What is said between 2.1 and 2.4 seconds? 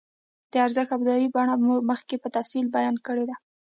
په